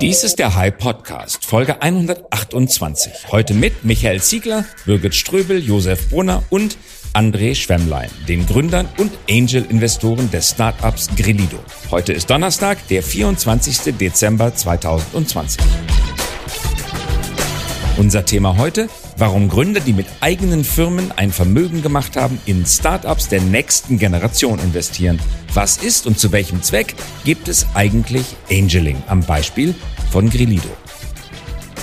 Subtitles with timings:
[0.00, 3.32] Dies ist der High Podcast, Folge 128.
[3.32, 6.78] Heute mit Michael Ziegler, Birgit Ströbel, Josef Brunner und
[7.14, 11.58] André Schwemmlein, den Gründern und Angel-Investoren des Startups Grillido.
[11.90, 13.96] Heute ist Donnerstag, der 24.
[13.96, 15.60] Dezember 2020.
[17.96, 18.88] Unser Thema heute,
[19.18, 24.58] warum Gründer, die mit eigenen Firmen ein Vermögen gemacht haben, in Startups der nächsten Generation
[24.60, 25.18] investieren.
[25.52, 26.94] Was ist und zu welchem Zweck
[27.24, 29.74] gibt es eigentlich Angeling am Beispiel
[30.10, 30.68] von Grillido?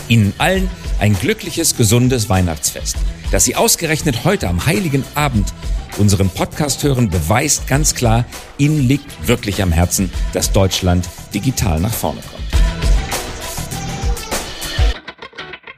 [0.08, 0.70] Ihnen allen
[1.00, 2.95] ein glückliches, gesundes Weihnachtsfest.
[3.32, 5.54] Dass Sie ausgerechnet heute am heiligen Abend
[5.98, 8.26] unseren Podcast hören, beweist ganz klar,
[8.58, 12.34] Ihnen liegt wirklich am Herzen, dass Deutschland digital nach vorne kommt.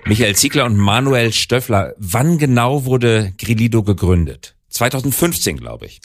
[0.08, 4.56] Michael Ziegler und Manuel Stöffler, wann genau wurde Grillido gegründet?
[4.70, 6.00] 2015, glaube ich.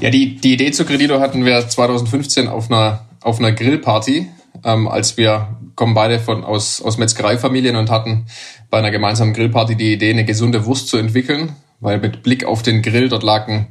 [0.00, 4.28] Ja, die, die Idee zu Grillido hatten wir 2015 auf einer, auf einer Grillparty,
[4.64, 8.26] ähm, als wir kommen beide von, aus, aus Metzgereifamilien und hatten
[8.68, 12.62] bei einer gemeinsamen Grillparty die Idee, eine gesunde Wurst zu entwickeln, weil mit Blick auf
[12.62, 13.68] den Grill dort lag ein,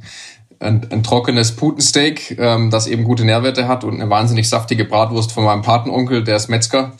[0.58, 5.30] ein, ein trockenes Putensteak, ähm, das eben gute Nährwerte hat und eine wahnsinnig saftige Bratwurst
[5.30, 6.94] von meinem Patenonkel, der ist Metzger.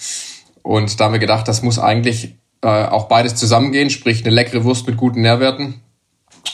[0.62, 4.64] Und da haben wir gedacht, das muss eigentlich äh, auch beides zusammengehen, sprich eine leckere
[4.64, 5.80] Wurst mit guten Nährwerten.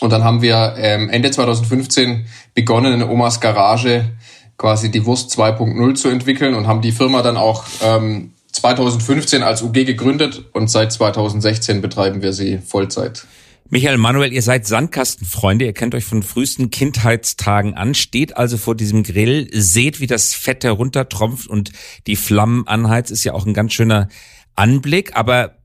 [0.01, 4.13] Und dann haben wir ähm, Ende 2015 begonnen, in Omas Garage
[4.57, 9.63] quasi die Wurst 2.0 zu entwickeln und haben die Firma dann auch ähm, 2015 als
[9.63, 13.27] UG gegründet und seit 2016 betreiben wir sie Vollzeit.
[13.71, 18.77] Michael Manuel, ihr seid Sandkastenfreunde, ihr kennt euch von frühesten Kindheitstagen an, steht also vor
[18.77, 21.73] diesem Grill, seht, wie das Fett heruntertropft und
[22.07, 24.09] die Flammen anheizt, ist ja auch ein ganz schöner
[24.55, 25.57] Anblick, aber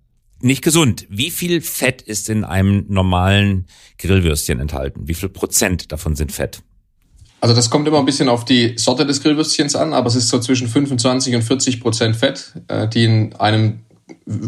[0.42, 1.06] nicht gesund.
[1.10, 5.08] Wie viel Fett ist in einem normalen Grillwürstchen enthalten?
[5.08, 6.62] Wie viel Prozent davon sind Fett?
[7.42, 10.30] Also das kommt immer ein bisschen auf die Sorte des Grillwürstchens an, aber es ist
[10.30, 13.80] so zwischen 25 und 40 Prozent Fett, äh, die in einem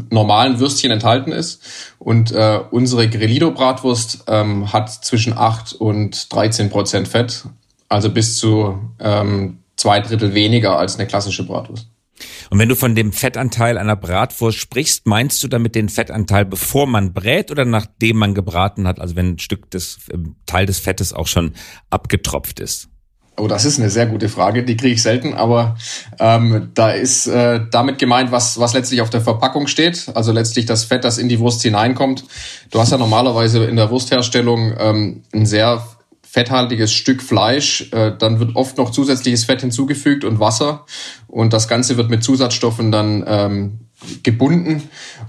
[0.10, 1.64] normalen Würstchen enthalten ist.
[2.00, 7.46] Und äh, unsere Grillido-Bratwurst ähm, hat zwischen 8 und 13 Prozent Fett,
[7.88, 11.88] also bis zu ähm, zwei Drittel weniger als eine klassische Bratwurst.
[12.50, 16.88] Und wenn du von dem Fettanteil einer Bratwurst sprichst, meinst du damit den Fettanteil, bevor
[16.88, 19.00] man brät oder nachdem man gebraten hat?
[19.00, 21.54] Also wenn ein Stück des ähm, Teil des Fettes auch schon
[21.90, 22.90] abgetropft ist?
[23.38, 25.76] Oh, das ist eine sehr gute Frage, die kriege ich selten, aber
[26.20, 30.66] ähm, da ist äh, damit gemeint, was, was letztlich auf der Verpackung steht, also letztlich
[30.66, 32.26] das Fett, das in die Wurst hineinkommt.
[32.72, 35.82] Du hast ja normalerweise in der Wurstherstellung ähm, ein sehr
[36.32, 37.92] fetthaltiges Stück Fleisch.
[37.92, 40.86] Äh, dann wird oft noch zusätzliches Fett hinzugefügt und Wasser.
[41.28, 43.80] Und das Ganze wird mit Zusatzstoffen dann ähm,
[44.24, 44.84] gebunden.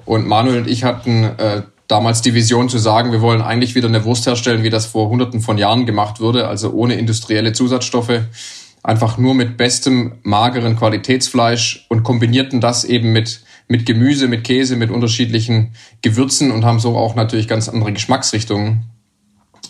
[0.04, 3.88] Und Manuel und ich hatten äh, damals die Vision zu sagen, wir wollen eigentlich wieder
[3.88, 8.20] eine Wurst herstellen, wie das vor hunderten von Jahren gemacht wurde, also ohne industrielle Zusatzstoffe,
[8.84, 14.76] einfach nur mit bestem, mageren Qualitätsfleisch und kombinierten das eben mit, mit Gemüse, mit Käse,
[14.76, 18.84] mit unterschiedlichen Gewürzen und haben so auch natürlich ganz andere Geschmacksrichtungen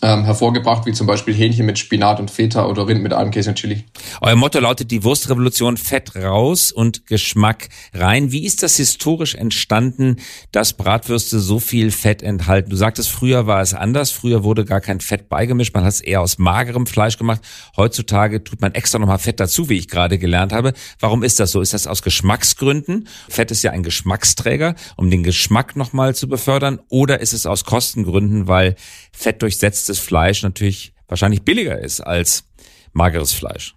[0.03, 3.57] ähm, hervorgebracht, wie zum Beispiel Hähnchen mit Spinat und Feta oder Rind mit Almkäse und
[3.57, 3.85] Chili.
[4.21, 8.33] Euer Motto lautet die Wurstrevolution Fett raus und Geschmack rein.
[8.33, 10.17] Wie ist das historisch entstanden,
[10.51, 12.71] dass Bratwürste so viel Fett enthalten?
[12.71, 14.11] Du sagtest, früher war es anders.
[14.11, 15.73] Früher wurde gar kein Fett beigemischt.
[15.73, 17.41] Man hat es eher aus magerem Fleisch gemacht.
[17.77, 20.73] Heutzutage tut man extra nochmal Fett dazu, wie ich gerade gelernt habe.
[20.99, 21.61] Warum ist das so?
[21.61, 23.07] Ist das aus Geschmacksgründen?
[23.29, 26.81] Fett ist ja ein Geschmacksträger, um den Geschmack nochmal zu befördern.
[26.89, 28.75] Oder ist es aus Kostengründen, weil
[29.13, 32.45] Fett durchsetzt gesalztes Fleisch natürlich wahrscheinlich billiger ist als
[32.93, 33.75] mageres Fleisch.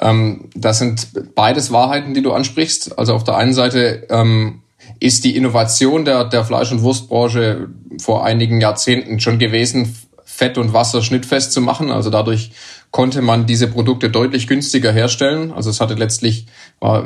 [0.00, 2.98] Ähm, das sind beides Wahrheiten, die du ansprichst.
[2.98, 4.62] Also auf der einen Seite ähm,
[5.00, 10.72] ist die Innovation der, der Fleisch- und Wurstbranche vor einigen Jahrzehnten schon gewesen, Fett und
[10.72, 11.90] Wasser schnittfest zu machen.
[11.90, 12.52] Also dadurch
[12.90, 15.52] konnte man diese Produkte deutlich günstiger herstellen.
[15.52, 16.46] Also es hatte letztlich,
[16.80, 17.04] war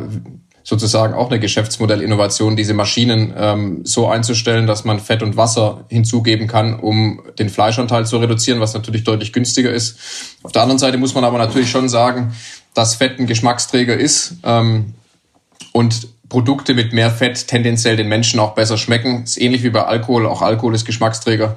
[0.66, 6.49] sozusagen auch eine Geschäftsmodellinnovation, diese Maschinen ähm, so einzustellen, dass man Fett und Wasser hinzugeben
[6.49, 9.97] kann, um den Fleischanteil zu reduzieren, was natürlich deutlich günstiger ist.
[10.43, 12.34] Auf der anderen Seite muss man aber natürlich schon sagen,
[12.75, 14.94] dass Fett ein Geschmacksträger ist ähm,
[15.71, 19.22] und Produkte mit mehr Fett tendenziell den Menschen auch besser schmecken.
[19.22, 20.27] Ist ähnlich wie bei Alkohol.
[20.27, 21.54] Auch Alkohol ist Geschmacksträger.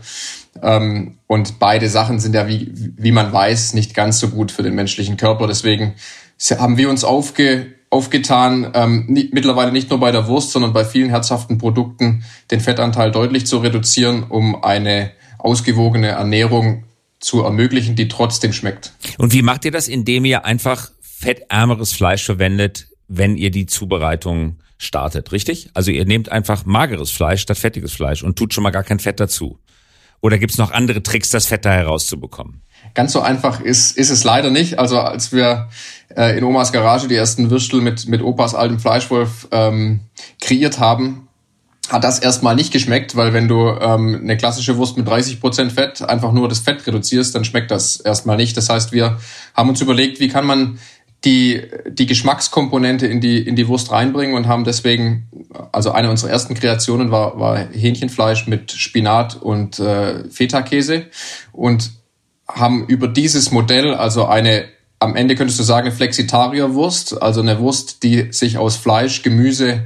[0.62, 4.62] Ähm, und beide Sachen sind ja, wie, wie man weiß, nicht ganz so gut für
[4.62, 5.48] den menschlichen Körper.
[5.48, 5.96] Deswegen
[6.60, 10.86] haben wir uns aufge, aufgetan, ähm, nicht, mittlerweile nicht nur bei der Wurst, sondern bei
[10.86, 16.84] vielen herzhaften Produkten den Fettanteil deutlich zu reduzieren, um eine ausgewogene Ernährung
[17.20, 18.94] zu ermöglichen, die trotzdem schmeckt.
[19.18, 24.60] Und wie macht ihr das, indem ihr einfach fettärmeres Fleisch verwendet, wenn ihr die Zubereitung
[24.78, 25.70] startet, richtig?
[25.74, 29.00] Also ihr nehmt einfach mageres Fleisch statt fettiges Fleisch und tut schon mal gar kein
[29.00, 29.60] Fett dazu.
[30.22, 32.62] Oder gibt's noch andere Tricks, das Fett da herauszubekommen?
[32.94, 34.80] Ganz so einfach ist, ist es leider nicht.
[34.80, 35.70] Also als wir
[36.16, 40.02] äh, in Omas Garage die ersten Würstel mit, mit Opas altem Fleischwolf ähm,
[40.42, 41.28] kreiert haben,
[41.90, 45.72] hat das erstmal nicht geschmeckt, weil wenn du ähm, eine klassische Wurst mit 30 Prozent
[45.72, 48.56] Fett einfach nur das Fett reduzierst, dann schmeckt das erstmal nicht.
[48.58, 49.18] Das heißt, wir
[49.56, 50.80] haben uns überlegt, wie kann man
[51.26, 55.28] die, die Geschmackskomponente in die, in die Wurst reinbringen und haben deswegen,
[55.72, 61.08] also eine unserer ersten Kreationen war, war Hähnchenfleisch mit Spinat und äh, Feta-Käse
[61.52, 61.92] und
[62.50, 64.66] haben über dieses Modell, also eine,
[65.00, 69.86] am Ende könntest du sagen, Flexitarier-Wurst, also eine Wurst, die sich aus Fleisch, Gemüse,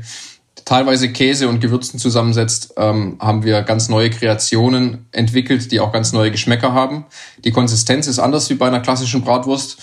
[0.65, 6.13] teilweise Käse und Gewürzen zusammensetzt, ähm, haben wir ganz neue Kreationen entwickelt, die auch ganz
[6.13, 7.05] neue Geschmäcker haben.
[7.43, 9.77] Die Konsistenz ist anders wie bei einer klassischen Bratwurst,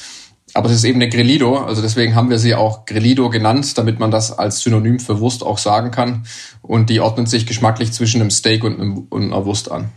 [0.54, 4.00] aber es ist eben eine Grillido, also deswegen haben wir sie auch Grillido genannt, damit
[4.00, 6.24] man das als Synonym für Wurst auch sagen kann.
[6.62, 9.90] Und die ordnet sich geschmacklich zwischen einem Steak und, einem, und einer Wurst an.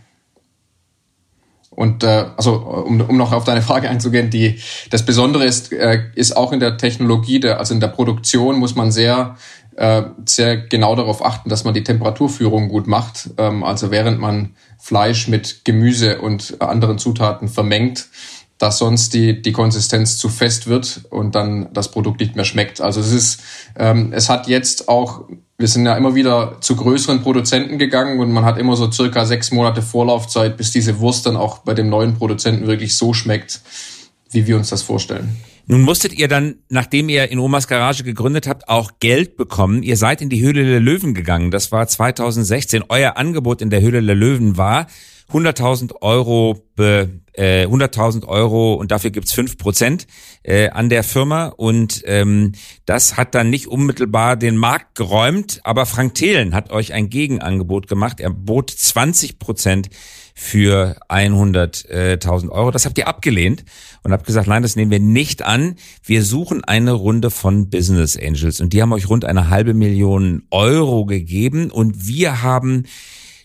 [1.74, 4.60] Und äh, also um, um noch auf deine Frage einzugehen, die
[4.90, 8.74] das Besondere ist, äh, ist auch in der Technologie, der, also in der Produktion muss
[8.74, 9.36] man sehr
[9.76, 13.30] äh, sehr genau darauf achten, dass man die Temperaturführung gut macht.
[13.38, 18.06] Ähm, also während man Fleisch mit Gemüse und anderen Zutaten vermengt,
[18.58, 22.80] dass sonst die, die Konsistenz zu fest wird und dann das Produkt nicht mehr schmeckt.
[22.80, 23.40] Also es ist,
[23.76, 25.24] ähm, es hat jetzt auch,
[25.64, 29.24] wir sind ja immer wieder zu größeren Produzenten gegangen und man hat immer so circa
[29.24, 33.62] sechs Monate Vorlaufzeit, bis diese Wurst dann auch bei dem neuen Produzenten wirklich so schmeckt,
[34.30, 35.38] wie wir uns das vorstellen.
[35.66, 39.82] Nun musstet ihr dann, nachdem ihr in Omas Garage gegründet habt, auch Geld bekommen.
[39.82, 41.50] Ihr seid in die Höhle der Löwen gegangen.
[41.50, 42.84] Das war 2016.
[42.90, 44.86] Euer Angebot in der Höhle der Löwen war
[45.32, 46.62] 100.000 Euro,
[47.34, 50.06] äh, 100.000 Euro und dafür gibt's fünf Prozent
[50.42, 52.52] äh, an der Firma und ähm,
[52.86, 57.88] das hat dann nicht unmittelbar den Markt geräumt, aber Frank Thelen hat euch ein Gegenangebot
[57.88, 58.20] gemacht.
[58.20, 59.90] Er bot 20 Prozent
[60.34, 62.72] für 100.000 Euro.
[62.72, 63.64] Das habt ihr abgelehnt
[64.02, 65.76] und habt gesagt, nein, das nehmen wir nicht an.
[66.02, 70.42] Wir suchen eine Runde von Business Angels und die haben euch rund eine halbe Million
[70.50, 72.84] Euro gegeben und wir haben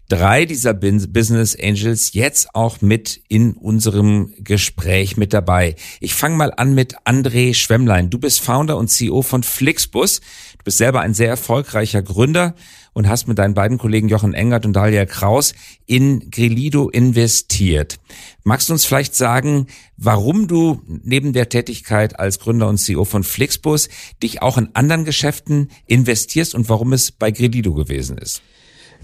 [0.10, 5.76] drei dieser Business Angels jetzt auch mit in unserem Gespräch mit dabei.
[6.02, 8.10] Ich fange mal an mit André Schwemmlein.
[8.10, 10.20] Du bist Founder und CEO von Flixbus.
[10.58, 12.56] Du bist selber ein sehr erfolgreicher Gründer
[12.94, 15.54] und hast mit deinen beiden Kollegen Jochen Engert und Dalia Kraus
[15.86, 18.00] in Grillido investiert.
[18.44, 23.24] Magst du uns vielleicht sagen, warum du neben der Tätigkeit als Gründer und CEO von
[23.24, 23.90] Flixbus
[24.24, 28.42] dich auch in anderen Geschäften investierst und warum es bei Grillido gewesen ist?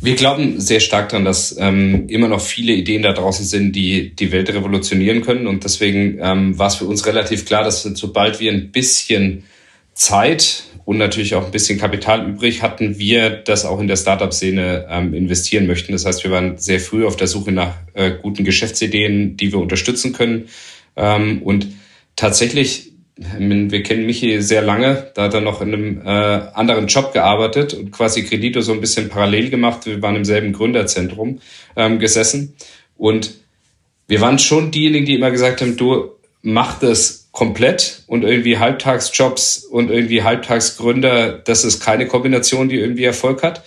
[0.06, 4.16] Wir glauben sehr stark daran, dass ähm, immer noch viele Ideen da draußen sind, die
[4.16, 5.48] die Welt revolutionieren können.
[5.48, 9.46] Und deswegen ähm, war es für uns relativ klar, dass sobald wir ein bisschen
[9.96, 14.86] Zeit und natürlich auch ein bisschen Kapital übrig hatten, wir das auch in der Startup-Szene
[14.92, 15.94] ähm, investieren möchten.
[15.94, 19.60] Das heißt, wir waren sehr früh auf der Suche nach äh, guten Geschäftsideen, die wir
[19.60, 20.50] unterstützen können.
[20.96, 21.66] Ähm, und
[22.16, 27.14] tatsächlich wir kennen Michi sehr lange, da hat er noch in einem äh, anderen Job
[27.14, 29.86] gearbeitet und quasi Kredito so ein bisschen parallel gemacht.
[29.86, 31.40] Wir waren im selben Gründerzentrum
[31.78, 32.56] ähm, gesessen
[32.98, 33.36] und
[34.08, 39.66] wir waren schon diejenigen, die immer gesagt haben, du mach das komplett und irgendwie Halbtagsjobs
[39.66, 43.64] und irgendwie Halbtagsgründer, das ist keine Kombination, die irgendwie Erfolg hat.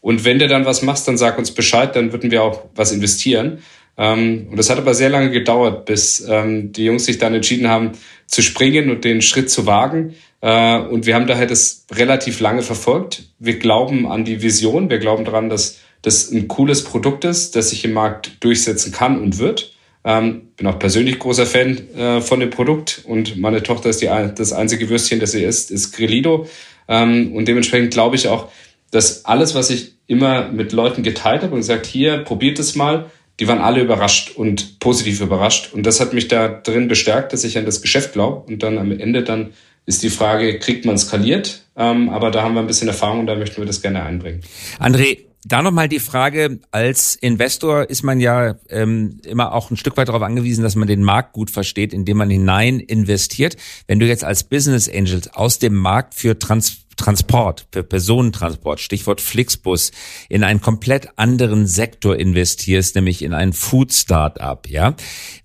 [0.00, 2.92] Und wenn du dann was machst, dann sag uns Bescheid, dann würden wir auch was
[2.92, 3.62] investieren.
[3.96, 7.68] Ähm, und das hat aber sehr lange gedauert, bis ähm, die Jungs sich dann entschieden
[7.68, 7.92] haben,
[8.26, 10.14] zu springen und den Schritt zu wagen.
[10.40, 13.24] Äh, und wir haben daher das relativ lange verfolgt.
[13.38, 14.90] Wir glauben an die Vision.
[14.90, 19.20] Wir glauben daran, dass das ein cooles Produkt ist, das sich im Markt durchsetzen kann
[19.20, 19.74] und wird.
[20.02, 24.06] Ähm, bin auch persönlich großer Fan äh, von dem Produkt und meine Tochter ist die,
[24.06, 26.48] das einzige Würstchen, das sie isst, ist Grillido.
[26.88, 28.48] Ähm, und dementsprechend glaube ich auch,
[28.90, 33.10] dass alles, was ich immer mit Leuten geteilt habe und gesagt, hier, probiert es mal,
[33.40, 35.72] die waren alle überrascht und positiv überrascht.
[35.72, 38.46] Und das hat mich da drin bestärkt, dass ich an das Geschäft glaube.
[38.46, 39.54] Und dann am Ende dann
[39.86, 41.64] ist die Frage, kriegt man skaliert?
[41.74, 44.42] Ähm, aber da haben wir ein bisschen Erfahrung und da möchten wir das gerne einbringen.
[44.78, 49.96] André, da nochmal die Frage, als Investor ist man ja ähm, immer auch ein Stück
[49.96, 53.56] weit darauf angewiesen, dass man den Markt gut versteht, indem man hinein investiert.
[53.86, 59.22] Wenn du jetzt als Business Angel aus dem Markt für Trans Transport, für Personentransport, Stichwort
[59.22, 59.90] Flixbus,
[60.28, 64.94] in einen komplett anderen Sektor investierst, nämlich in ein Food Startup, ja.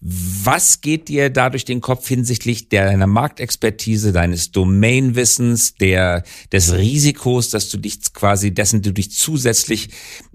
[0.02, 7.50] Was geht dir da durch den Kopf hinsichtlich deiner Marktexpertise, deines Domainwissens, der, des Risikos,
[7.50, 9.90] dass du dich quasi, dessen du dich zusätzlich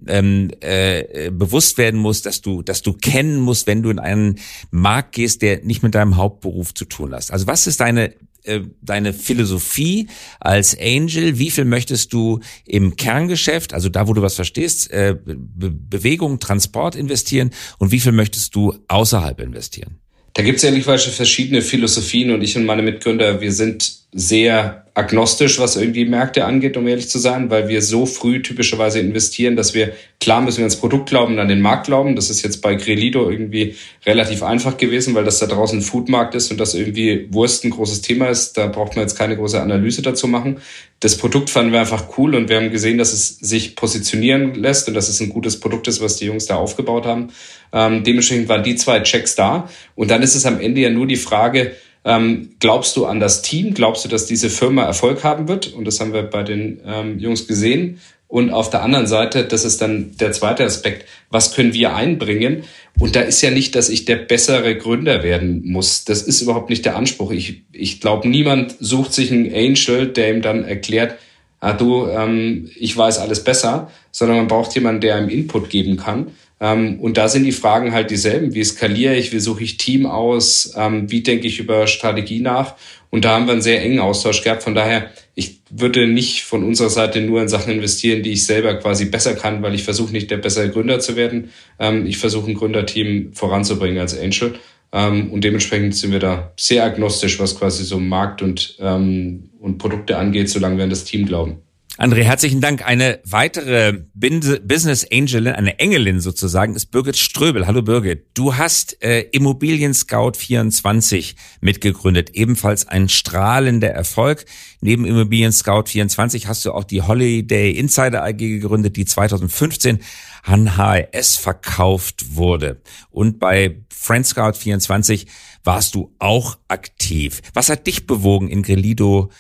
[0.07, 4.39] ähm, äh, bewusst werden musst, dass du, dass du kennen musst, wenn du in einen
[4.71, 7.31] Markt gehst, der nicht mit deinem Hauptberuf zu tun hast.
[7.31, 10.09] Also was ist deine äh, deine Philosophie
[10.40, 11.38] als Angel?
[11.38, 16.40] Wie viel möchtest du im Kerngeschäft, also da, wo du was verstehst, äh, Be Bewegung,
[16.40, 19.99] Transport investieren und wie viel möchtest du außerhalb investieren?
[20.35, 25.61] Da gibt es ehrlicherweise verschiedene Philosophien und ich und meine Mitgründer, wir sind sehr agnostisch,
[25.61, 29.73] was irgendwie Märkte angeht, um ehrlich zu sein, weil wir so früh typischerweise investieren, dass
[29.73, 32.17] wir, klar müssen wir ans Produkt glauben, an den Markt glauben.
[32.17, 36.35] Das ist jetzt bei Grelido irgendwie relativ einfach gewesen, weil das da draußen ein Foodmarkt
[36.35, 38.59] ist und das irgendwie Wurst ein großes Thema ist.
[38.59, 40.59] Da braucht man jetzt keine große Analyse dazu machen.
[40.99, 44.88] Das Produkt fanden wir einfach cool und wir haben gesehen, dass es sich positionieren lässt
[44.88, 47.29] und dass es ein gutes Produkt ist, was die Jungs da aufgebaut haben.
[47.73, 49.69] Ähm, dementsprechend waren die zwei Checks da.
[49.95, 53.42] Und dann ist es am Ende ja nur die Frage, ähm, glaubst du an das
[53.42, 53.75] Team?
[53.75, 55.73] Glaubst du, dass diese Firma Erfolg haben wird?
[55.73, 58.00] Und das haben wir bei den ähm, Jungs gesehen.
[58.26, 62.62] Und auf der anderen Seite, das ist dann der zweite Aspekt, was können wir einbringen?
[62.99, 66.04] Und da ist ja nicht, dass ich der bessere Gründer werden muss.
[66.04, 67.33] Das ist überhaupt nicht der Anspruch.
[67.33, 71.16] Ich, ich glaube, niemand sucht sich einen Angel, der ihm dann erklärt,
[71.59, 75.97] ah du, ähm, ich weiß alles besser, sondern man braucht jemanden, der einem Input geben
[75.97, 76.28] kann.
[76.61, 78.55] Ähm, und da sind die Fragen halt dieselben.
[78.55, 79.33] Wie skaliere ich?
[79.33, 80.75] Wie suche ich Team aus?
[80.76, 82.75] Ähm, wie denke ich über Strategie nach?
[83.09, 84.62] Und da haben wir einen sehr engen Austausch gehabt.
[84.62, 88.75] Von daher, ich würde nicht von unserer Seite nur in Sachen investieren, die ich selber
[88.75, 91.50] quasi besser kann, weil ich versuche nicht der bessere Gründer zu werden.
[91.79, 94.55] Ähm, ich versuche ein Gründerteam voranzubringen als Angel.
[94.93, 100.50] und dementsprechend sind wir da sehr agnostisch, was quasi so Markt und, und Produkte angeht,
[100.50, 101.62] solange wir an das Team glauben.
[101.99, 102.87] André, herzlichen Dank.
[102.87, 107.66] Eine weitere Business Angelin, eine Engelin sozusagen, ist Birgit Ströbel.
[107.66, 108.26] Hallo Birgit.
[108.35, 112.30] Du hast äh, Immobilien Scout 24 mitgegründet.
[112.30, 114.47] Ebenfalls ein strahlender Erfolg.
[114.80, 119.99] Neben Immobilien Scout 24 hast du auch die Holiday Insider AG gegründet, die 2015
[120.42, 122.80] an HRS verkauft wurde.
[123.11, 125.26] Und bei Friend Scout 24
[125.64, 127.42] warst du auch aktiv.
[127.52, 129.30] Was hat dich bewogen, in Grelido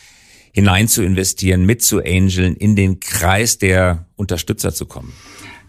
[0.52, 5.12] hinein zu investieren, mit zu Angeln, in den Kreis der Unterstützer zu kommen?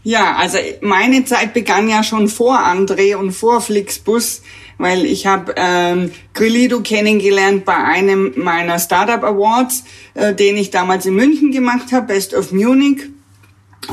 [0.03, 4.41] Ja, also meine Zeit begann ja schon vor André und vor Flixbus,
[4.79, 9.83] weil ich habe ähm, Grillido kennengelernt bei einem meiner Startup Awards,
[10.15, 13.09] äh, den ich damals in München gemacht habe, Best of Munich.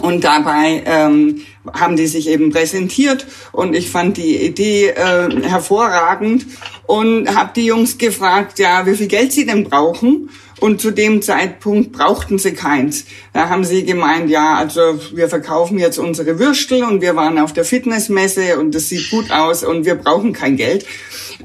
[0.01, 1.43] Und dabei ähm,
[1.73, 6.47] haben die sich eben präsentiert und ich fand die Idee äh, hervorragend
[6.87, 10.31] und habe die Jungs gefragt, ja, wie viel Geld sie denn brauchen.
[10.61, 13.05] Und zu dem Zeitpunkt brauchten sie keins.
[13.33, 17.53] Da haben sie gemeint, ja, also wir verkaufen jetzt unsere Würstel und wir waren auf
[17.53, 20.85] der Fitnessmesse und das sieht gut aus und wir brauchen kein Geld.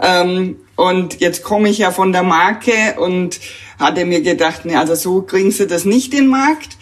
[0.01, 3.39] Ähm, und jetzt komme ich ja von der Marke und
[3.79, 6.77] hatte mir gedacht, ne, also so kriegen sie das nicht in den Markt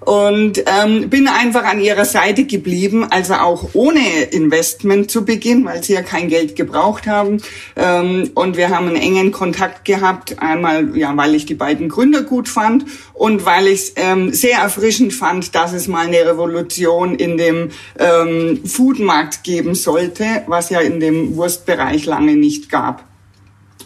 [0.00, 5.82] und ähm, bin einfach an ihrer Seite geblieben, also auch ohne Investment zu Beginn, weil
[5.82, 7.42] sie ja kein Geld gebraucht haben.
[7.74, 12.22] Ähm, und wir haben einen engen Kontakt gehabt, einmal ja, weil ich die beiden Gründer
[12.22, 12.84] gut fand
[13.14, 17.70] und weil ich es ähm, sehr erfrischend fand, dass es mal eine Revolution in dem
[17.98, 23.05] ähm, Foodmarkt geben sollte, was ja in dem Wurstbereich lange nicht gab.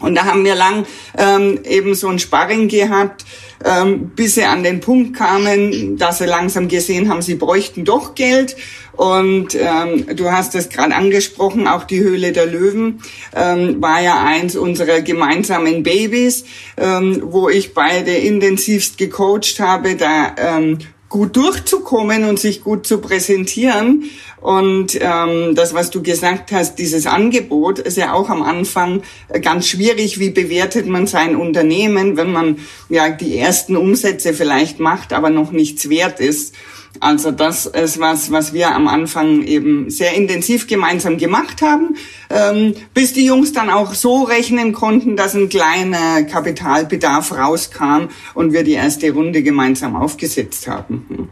[0.01, 3.25] Und da haben wir lang ähm, eben so ein Sparring gehabt,
[3.65, 8.15] ähm, bis sie an den Punkt kamen, dass sie langsam gesehen haben, sie bräuchten doch
[8.15, 8.57] Geld.
[8.93, 13.01] Und ähm, du hast es gerade angesprochen, auch die Höhle der Löwen
[13.35, 16.45] ähm, war ja eins unserer gemeinsamen Babys,
[16.77, 19.97] ähm, wo ich beide intensivst gecoacht habe.
[19.97, 20.79] Da ähm,
[21.11, 24.05] gut durchzukommen und sich gut zu präsentieren.
[24.41, 29.03] Und ähm, das, was du gesagt hast, dieses Angebot ist ja auch am Anfang
[29.43, 30.19] ganz schwierig.
[30.19, 35.51] Wie bewertet man sein Unternehmen, wenn man ja die ersten Umsätze vielleicht macht, aber noch
[35.51, 36.55] nichts wert ist?
[36.99, 41.97] Also das ist was, was wir am Anfang eben sehr intensiv gemeinsam gemacht haben,
[42.31, 48.53] ähm, bis die Jungs dann auch so rechnen konnten, dass ein kleiner Kapitalbedarf rauskam und
[48.53, 51.07] wir die erste Runde gemeinsam aufgesetzt haben.
[51.09, 51.29] Hm.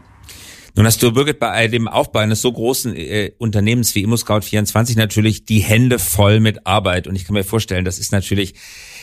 [0.75, 5.43] Nun hast du, Birgit, bei dem Aufbau eines so großen äh, Unternehmens wie ImmoScout24 natürlich
[5.43, 7.05] die Hände voll mit Arbeit.
[7.05, 8.53] Und ich kann mir vorstellen, das ist natürlich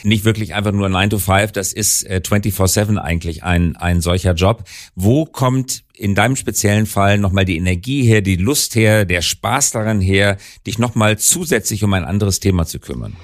[0.03, 4.33] nicht wirklich einfach nur 9 to 5, das ist äh, 24-7 eigentlich ein, ein solcher
[4.33, 4.63] Job.
[4.95, 9.71] Wo kommt in deinem speziellen Fall nochmal die Energie her, die Lust her, der Spaß
[9.71, 13.15] daran her, dich nochmal zusätzlich um ein anderes Thema zu kümmern?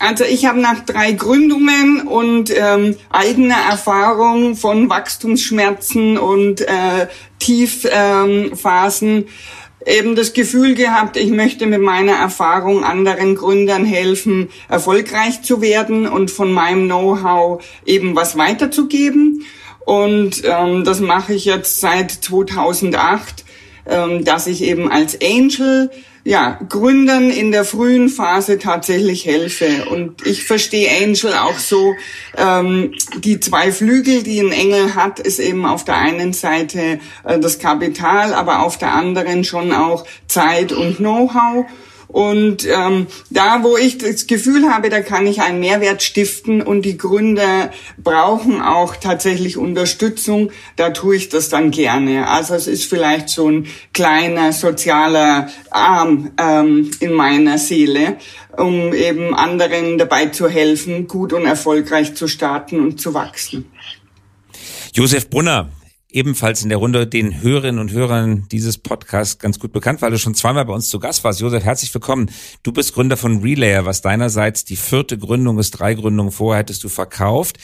[0.00, 7.06] Also ich habe nach drei Gründungen und ähm, eigener Erfahrung von Wachstumsschmerzen und äh,
[7.38, 9.28] Tiefphasen ähm,
[9.86, 16.06] eben das Gefühl gehabt, ich möchte mit meiner Erfahrung anderen Gründern helfen, erfolgreich zu werden
[16.06, 19.44] und von meinem Know-how eben was weiterzugeben.
[19.80, 23.44] Und ähm, das mache ich jetzt seit 2008
[23.86, 25.90] ähm, dass ich eben als Angel
[26.24, 29.86] ja, Gründern in der frühen Phase tatsächlich helfe.
[29.90, 31.94] Und ich verstehe Angel auch so,
[32.36, 37.38] ähm, die zwei Flügel, die ein Engel hat, ist eben auf der einen Seite äh,
[37.38, 41.66] das Kapital, aber auf der anderen schon auch Zeit und Know-how.
[42.12, 46.82] Und ähm, da, wo ich das Gefühl habe, da kann ich einen Mehrwert stiften und
[46.82, 52.26] die Gründer brauchen auch tatsächlich Unterstützung, da tue ich das dann gerne.
[52.26, 58.16] Also es ist vielleicht so ein kleiner sozialer Arm ähm, in meiner Seele,
[58.56, 63.70] um eben anderen dabei zu helfen, gut und erfolgreich zu starten und zu wachsen.
[64.92, 65.70] Josef Brunner,
[66.12, 70.18] ebenfalls in der Runde den Hörerinnen und Hörern dieses Podcasts ganz gut bekannt, weil du
[70.18, 71.40] schon zweimal bei uns zu Gast warst.
[71.40, 72.30] Josef, herzlich willkommen.
[72.62, 75.72] Du bist Gründer von Relayer, was deinerseits die vierte Gründung ist.
[75.72, 77.58] Drei Gründungen vorher hättest du verkauft.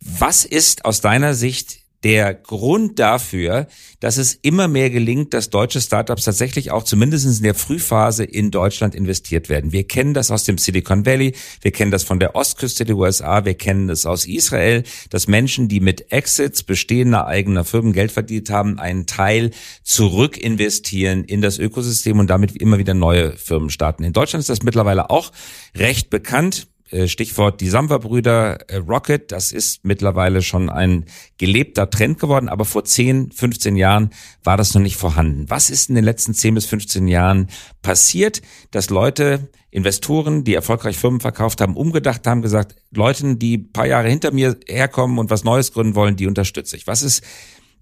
[0.00, 3.66] Was ist aus deiner Sicht der Grund dafür,
[3.98, 8.50] dass es immer mehr gelingt, dass deutsche Startups tatsächlich auch zumindest in der Frühphase in
[8.50, 9.72] Deutschland investiert werden.
[9.72, 13.46] Wir kennen das aus dem Silicon Valley, wir kennen das von der Ostküste der USA,
[13.46, 18.50] wir kennen das aus Israel, dass Menschen, die mit Exits bestehender eigener Firmen Geld verdient
[18.50, 19.50] haben, einen Teil
[19.82, 24.04] zurück investieren in das Ökosystem und damit immer wieder neue Firmen starten.
[24.04, 25.32] In Deutschland ist das mittlerweile auch
[25.74, 26.66] recht bekannt.
[26.90, 31.06] Äh, Stichwort die Samba-Brüder äh, Rocket, das ist mittlerweile schon ein
[31.38, 34.10] gelebter Trend geworden, aber vor 10, 15 Jahren
[34.42, 35.48] war das noch nicht vorhanden.
[35.48, 37.48] Was ist in den letzten 10 bis 15 Jahren
[37.80, 43.86] passiert, dass Leute, Investoren, die erfolgreich Firmen verkauft haben, umgedacht haben, gesagt, Leuten, die paar
[43.86, 46.86] Jahre hinter mir herkommen und was Neues gründen wollen, die unterstütze ich.
[46.86, 47.24] Was ist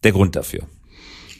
[0.04, 0.68] der Grund dafür?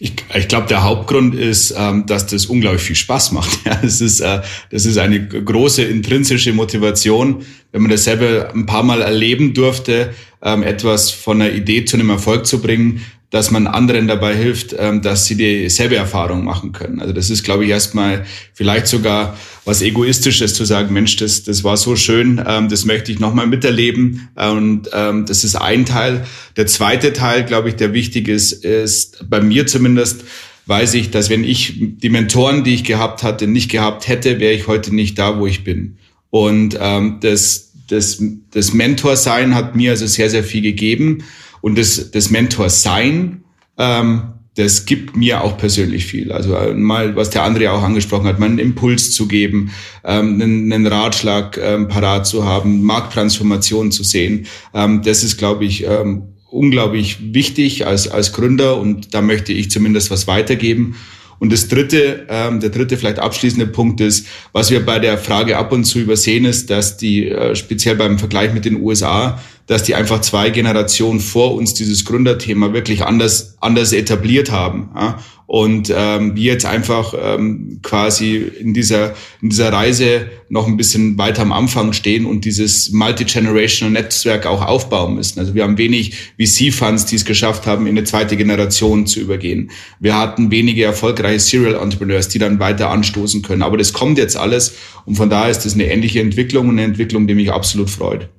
[0.04, 3.61] Ich, ich glaube, der Hauptgrund ist, ähm, dass das unglaublich viel Spaß macht.
[3.64, 4.40] Ja, das, ist, äh,
[4.71, 10.12] das ist eine große intrinsische Motivation, wenn man das selber ein paar Mal erleben durfte,
[10.42, 14.77] ähm, etwas von einer Idee zu einem Erfolg zu bringen, dass man anderen dabei hilft,
[14.79, 17.01] ähm, dass sie dieselbe Erfahrung machen können.
[17.01, 21.65] Also das ist, glaube ich, erstmal vielleicht sogar was Egoistisches zu sagen, Mensch, das, das
[21.65, 24.29] war so schön, ähm, das möchte ich nochmal miterleben.
[24.37, 26.27] Und ähm, das ist ein Teil.
[26.57, 30.25] Der zweite Teil, glaube ich, der wichtig ist, ist bei mir zumindest,
[30.67, 34.53] weiß ich, dass wenn ich die Mentoren, die ich gehabt hatte, nicht gehabt hätte, wäre
[34.53, 35.97] ich heute nicht da, wo ich bin.
[36.29, 41.25] Und ähm, das, das, das Mentorsein hat mir also sehr, sehr viel gegeben.
[41.62, 43.45] Und das, das Mentor-Sein,
[43.78, 44.23] ähm,
[44.54, 46.31] das gibt mir auch persönlich viel.
[46.31, 49.71] Also äh, mal, was der andere auch angesprochen hat, mal einen Impuls zu geben,
[50.04, 54.47] ähm, einen, einen Ratschlag ähm, parat zu haben, Markttransformation zu sehen.
[54.75, 59.71] Ähm, das ist, glaube ich, ähm, unglaublich wichtig als, als Gründer und da möchte ich
[59.71, 60.97] zumindest was weitergeben.
[61.39, 65.56] Und das dritte, ähm, der dritte vielleicht abschließende Punkt ist, was wir bei der Frage
[65.56, 69.85] ab und zu übersehen ist, dass die äh, speziell beim Vergleich mit den USA dass
[69.85, 74.91] die einfach zwei Generationen vor uns dieses Gründerthema wirklich anders, anders etabliert haben.
[74.95, 75.19] Ja?
[75.47, 81.19] Und ähm, wir jetzt einfach ähm, quasi in dieser, in dieser Reise noch ein bisschen
[81.19, 85.39] weiter am Anfang stehen und dieses Multi-Generational Netzwerk auch aufbauen müssen.
[85.41, 89.71] Also wir haben wenig VC-Funds, die es geschafft haben, in eine zweite Generation zu übergehen.
[90.01, 93.61] Wir hatten wenige erfolgreiche Serial Entrepreneurs, die dann weiter anstoßen können.
[93.61, 96.85] Aber das kommt jetzt alles und von daher ist das eine ähnliche Entwicklung und eine
[96.85, 98.31] Entwicklung, die mich absolut freut.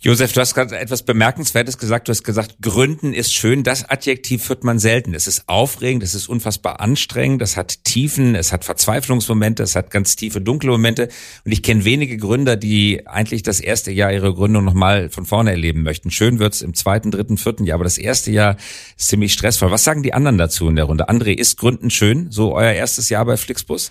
[0.00, 2.06] Josef, du hast gerade etwas Bemerkenswertes gesagt.
[2.06, 3.64] Du hast gesagt, Gründen ist schön.
[3.64, 5.12] Das Adjektiv hört man selten.
[5.12, 9.90] Es ist aufregend, es ist unfassbar anstrengend, es hat Tiefen, es hat Verzweiflungsmomente, es hat
[9.90, 11.08] ganz tiefe, dunkle Momente.
[11.44, 15.50] Und ich kenne wenige Gründer, die eigentlich das erste Jahr ihrer Gründung nochmal von vorne
[15.50, 16.12] erleben möchten.
[16.12, 18.56] Schön wird's im zweiten, dritten, vierten Jahr, aber das erste Jahr
[18.96, 19.72] ist ziemlich stressvoll.
[19.72, 21.08] Was sagen die anderen dazu in der Runde?
[21.08, 22.30] André, ist Gründen schön?
[22.30, 23.90] So euer erstes Jahr bei Flixbus?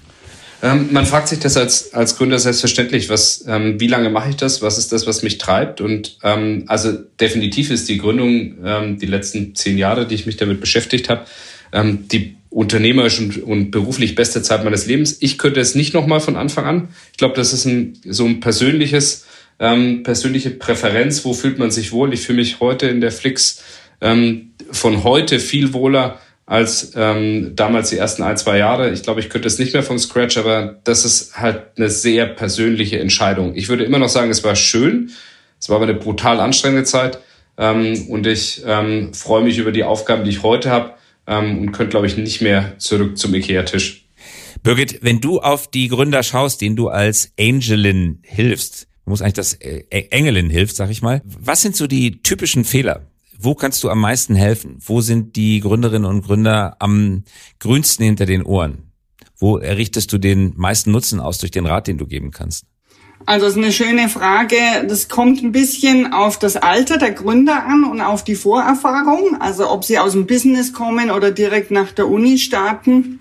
[0.64, 4.38] Ähm, man fragt sich das als, als Gründer selbstverständlich, was, ähm, wie lange mache ich
[4.38, 4.62] das?
[4.62, 5.82] Was ist das, was mich treibt?
[5.82, 10.38] Und ähm, also definitiv ist die Gründung ähm, die letzten zehn Jahre, die ich mich
[10.38, 11.26] damit beschäftigt habe,
[11.72, 15.18] ähm, die unternehmerisch und, und beruflich beste Zeit meines Lebens.
[15.20, 16.88] Ich könnte es nicht nochmal von Anfang an.
[17.12, 19.28] Ich glaube, das ist ein, so ein persönliches,
[19.60, 21.24] ähm, persönliche Präferenz.
[21.24, 22.14] Wo fühlt man sich wohl?
[22.14, 23.64] Ich fühle mich heute in der Flix
[24.02, 28.90] ähm, von heute viel wohler als ähm, damals die ersten ein, zwei Jahre.
[28.92, 32.26] Ich glaube, ich könnte es nicht mehr von Scratch, aber das ist halt eine sehr
[32.26, 33.54] persönliche Entscheidung.
[33.56, 35.12] Ich würde immer noch sagen, es war schön.
[35.60, 37.20] Es war aber eine brutal anstrengende Zeit.
[37.58, 40.94] Ähm, und ich ähm, freue mich über die Aufgaben, die ich heute habe
[41.28, 44.06] ähm, und könnte, glaube ich, nicht mehr zurück zum Ikea-Tisch.
[44.64, 49.54] Birgit, wenn du auf die Gründer schaust, denen du als Angelin hilfst, muss eigentlich das
[49.56, 51.22] äh, Engelin hilft, sag ich mal.
[51.26, 53.07] Was sind so die typischen Fehler,
[53.40, 54.78] wo kannst du am meisten helfen?
[54.86, 57.24] Wo sind die Gründerinnen und Gründer am
[57.60, 58.92] grünsten hinter den Ohren?
[59.38, 62.66] Wo errichtest du den meisten Nutzen aus durch den Rat, den du geben kannst?
[63.26, 64.56] Also das ist eine schöne Frage.
[64.88, 69.38] Das kommt ein bisschen auf das Alter der Gründer an und auf die Vorerfahrung.
[69.40, 73.20] Also ob sie aus dem Business kommen oder direkt nach der Uni starten.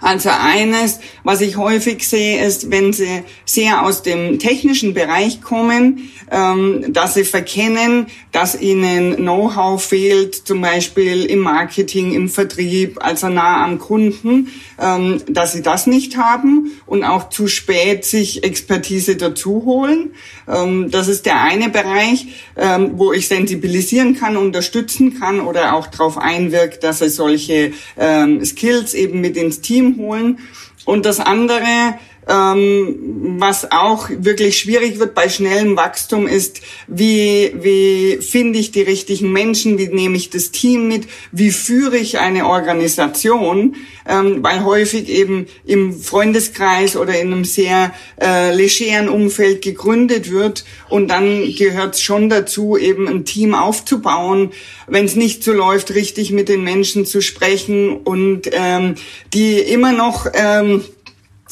[0.00, 6.10] Also eines, was ich häufig sehe, ist, wenn sie sehr aus dem technischen Bereich kommen,
[6.30, 13.28] ähm, dass sie verkennen, dass ihnen Know-how fehlt, zum Beispiel im Marketing, im Vertrieb, also
[13.28, 19.16] nah am Kunden, ähm, dass sie das nicht haben und auch zu spät sich Expertise
[19.16, 20.12] dazu holen.
[20.48, 25.86] Ähm, das ist der eine Bereich, ähm, wo ich sensibilisieren kann, unterstützen kann oder auch
[25.86, 30.38] darauf einwirkt, dass sie solche ähm, Skills eben mit ins Team holen.
[30.84, 38.18] Und das andere, ähm, was auch wirklich schwierig wird bei schnellem Wachstum ist, wie, wie
[38.20, 42.46] finde ich die richtigen Menschen, wie nehme ich das Team mit, wie führe ich eine
[42.46, 43.76] Organisation,
[44.08, 50.64] ähm, weil häufig eben im Freundeskreis oder in einem sehr äh, legeren Umfeld gegründet wird
[50.88, 54.50] und dann gehört es schon dazu, eben ein Team aufzubauen,
[54.88, 58.96] wenn es nicht so läuft, richtig mit den Menschen zu sprechen und ähm,
[59.32, 60.84] die immer noch ähm,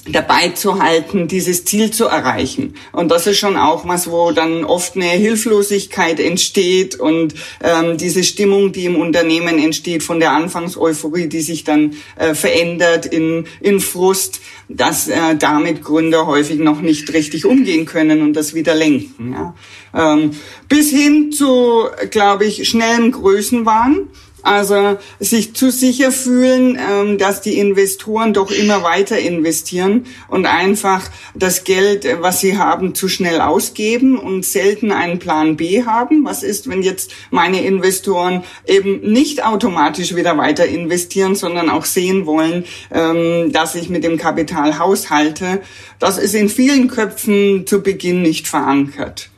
[0.07, 2.75] dabei zu halten, dieses Ziel zu erreichen.
[2.93, 8.23] Und das ist schon auch was, wo dann oft eine Hilflosigkeit entsteht und ähm, diese
[8.23, 13.81] Stimmung, die im Unternehmen entsteht von der Anfangseuphorie, die sich dann äh, verändert in, in
[13.81, 19.33] Frust, dass äh, damit Gründer häufig noch nicht richtig umgehen können und das wieder lenken.
[19.33, 19.55] Ja.
[19.95, 20.33] Ähm,
[20.69, 24.09] bis hin zu, glaube ich, schnellem Größenwahn
[24.44, 31.11] also sich zu sicher fühlen, ähm, dass die Investoren doch immer weiter investieren und einfach
[31.35, 36.24] das Geld, was sie haben, zu schnell ausgeben und selten einen Plan B haben.
[36.24, 42.26] Was ist, wenn jetzt meine Investoren eben nicht automatisch wieder weiter investieren, sondern auch sehen
[42.26, 45.62] wollen, ähm, dass ich mit dem Kapital haushalte?
[45.98, 49.30] Das ist in vielen Köpfen zu Beginn nicht verankert.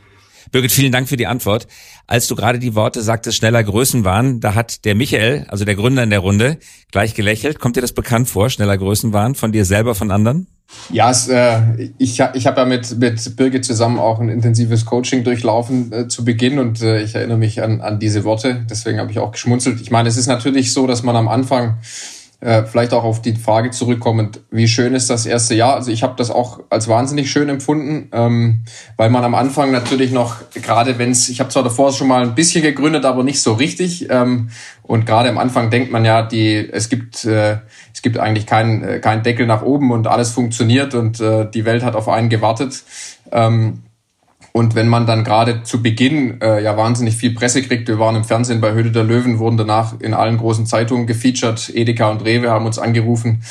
[0.50, 1.66] Birgit, vielen Dank für die Antwort.
[2.06, 5.74] Als du gerade die Worte sagtest, schneller Größen waren, da hat der Michael, also der
[5.74, 6.58] Gründer in der Runde,
[6.92, 7.58] gleich gelächelt.
[7.58, 10.46] Kommt dir das bekannt vor, schneller Größen waren, von dir selber, von anderen?
[10.90, 15.24] Ja, es, äh, ich, ich habe ja mit, mit Birgit zusammen auch ein intensives Coaching
[15.24, 19.10] durchlaufen äh, zu Beginn und äh, ich erinnere mich an, an diese Worte, deswegen habe
[19.10, 19.80] ich auch geschmunzelt.
[19.80, 21.78] Ich meine, es ist natürlich so, dass man am Anfang
[22.46, 25.74] äh, vielleicht auch auf die Frage zurückkommend, wie schön ist das erste Jahr?
[25.74, 28.62] Also ich habe das auch als wahnsinnig schön empfunden, ähm,
[28.96, 32.22] weil man am Anfang natürlich noch, gerade wenn es, ich habe zwar davor schon mal
[32.22, 34.08] ein bisschen gegründet, aber nicht so richtig.
[34.10, 34.50] Ähm,
[34.84, 37.56] und gerade am Anfang denkt man ja, die, es gibt, äh,
[37.92, 41.64] es gibt eigentlich keinen äh, keinen Deckel nach oben und alles funktioniert und äh, die
[41.64, 42.84] Welt hat auf einen gewartet.
[43.32, 43.82] Ähm,
[44.56, 48.16] und wenn man dann gerade zu Beginn äh, ja wahnsinnig viel Presse kriegt, wir waren
[48.16, 52.24] im Fernsehen bei Höhle der Löwen, wurden danach in allen großen Zeitungen gefeatured, Edeka und
[52.24, 53.42] Rewe haben uns angerufen.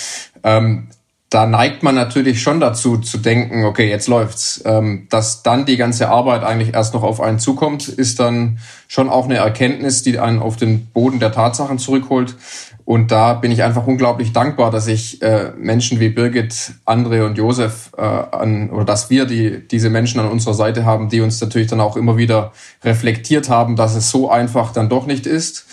[0.44, 0.88] Ähm,
[1.36, 4.64] da neigt man natürlich schon dazu zu denken, okay, jetzt läuft's.
[4.64, 9.10] Ähm, dass dann die ganze Arbeit eigentlich erst noch auf einen zukommt, ist dann schon
[9.10, 12.38] auch eine Erkenntnis, die einen auf den Boden der Tatsachen zurückholt.
[12.86, 17.38] Und da bin ich einfach unglaublich dankbar, dass ich äh, Menschen wie Birgit, Andre und
[17.38, 21.42] Josef äh, an oder dass wir die diese Menschen an unserer Seite haben, die uns
[21.42, 25.66] natürlich dann auch immer wieder reflektiert haben, dass es so einfach dann doch nicht ist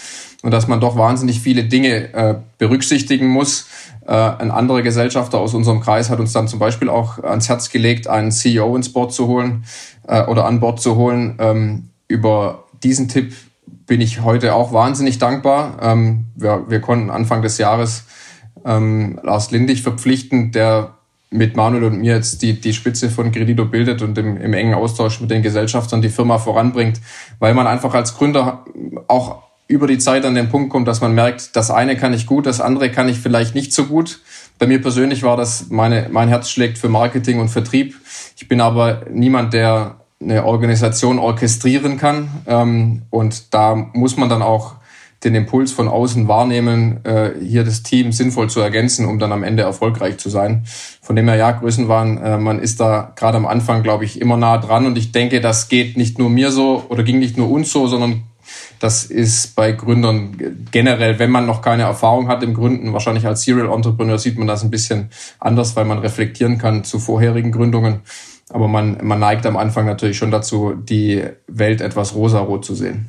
[0.43, 3.67] und dass man doch wahnsinnig viele Dinge äh, berücksichtigen muss.
[4.07, 7.71] Äh, ein anderer Gesellschafter aus unserem Kreis hat uns dann zum Beispiel auch ans Herz
[7.71, 9.65] gelegt, einen CEO ins Board zu holen
[10.07, 11.37] äh, oder an Bord zu holen.
[11.39, 13.35] Ähm, über diesen Tipp
[13.87, 15.77] bin ich heute auch wahnsinnig dankbar.
[15.81, 18.05] Ähm, wir, wir konnten Anfang des Jahres
[18.65, 20.95] ähm, Lars Lindig verpflichten, der
[21.31, 24.75] mit Manuel und mir jetzt die, die Spitze von Credito bildet und im, im engen
[24.75, 27.01] Austausch mit den Gesellschaftern die Firma voranbringt,
[27.39, 28.65] weil man einfach als Gründer
[29.09, 32.27] auch über die Zeit an den Punkt kommt, dass man merkt, das eine kann ich
[32.27, 34.21] gut, das andere kann ich vielleicht nicht so gut.
[34.59, 37.97] Bei mir persönlich war das, meine, mein Herz schlägt für Marketing und Vertrieb.
[38.37, 42.29] Ich bin aber niemand, der eine Organisation orchestrieren kann.
[42.47, 44.77] Ähm, und da muss man dann auch
[45.25, 49.45] den Impuls von außen wahrnehmen, äh, hier das Team sinnvoll zu ergänzen, um dann am
[49.45, 50.65] Ende erfolgreich zu sein.
[51.01, 54.37] Von dem her, ja, Größenwahn, äh, man ist da gerade am Anfang, glaube ich, immer
[54.37, 54.87] nah dran.
[54.87, 57.87] Und ich denke, das geht nicht nur mir so oder ging nicht nur uns so,
[57.87, 58.25] sondern
[58.83, 63.43] das ist bei Gründern generell, wenn man noch keine Erfahrung hat im Gründen, wahrscheinlich als
[63.43, 68.01] Serial Entrepreneur sieht man das ein bisschen anders, weil man reflektieren kann zu vorherigen Gründungen.
[68.51, 73.09] Aber man, man neigt am Anfang natürlich schon dazu, die Welt etwas rosarot zu sehen.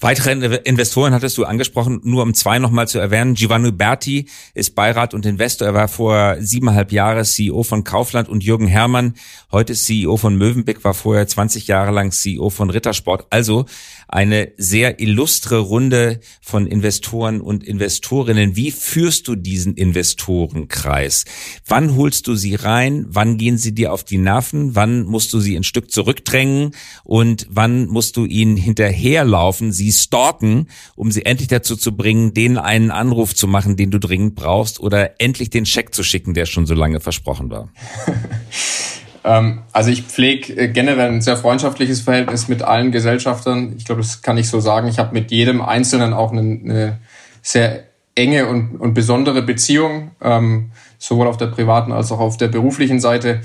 [0.00, 0.32] Weitere
[0.64, 3.34] Investoren hattest du angesprochen, nur um zwei nochmal zu erwähnen.
[3.34, 5.68] Giovanni Berti ist Beirat und Investor.
[5.68, 9.14] Er war vor siebeneinhalb Jahren CEO von Kaufland und Jürgen Hermann.
[9.52, 13.26] Heute ist CEO von Mövenpick, war vorher 20 Jahre lang CEO von Rittersport.
[13.30, 13.66] Also
[14.08, 18.54] eine sehr illustre Runde von Investoren und Investorinnen.
[18.54, 21.24] Wie führst du diesen Investorenkreis?
[21.66, 23.06] Wann holst du sie rein?
[23.08, 24.76] Wann gehen sie dir auf die Nerven?
[24.76, 26.72] Wann musst du sie ein Stück zurückdrängen?
[27.02, 32.58] Und wann musst du ihnen hinterherlaufen, sie stalken, um sie endlich dazu zu bringen, denen
[32.58, 36.46] einen Anruf zu machen, den du dringend brauchst oder endlich den Scheck zu schicken, der
[36.46, 37.68] schon so lange versprochen war?
[39.26, 43.74] Ähm, also ich pflege äh, generell ein sehr freundschaftliches Verhältnis mit allen Gesellschaftern.
[43.76, 44.86] Ich glaube, das kann ich so sagen.
[44.86, 46.98] Ich habe mit jedem Einzelnen auch eine, eine
[47.42, 52.48] sehr enge und, und besondere Beziehung, ähm, sowohl auf der privaten als auch auf der
[52.48, 53.40] beruflichen Seite.